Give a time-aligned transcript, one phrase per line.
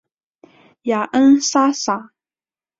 [0.81, 2.11] 雅恩莎撒。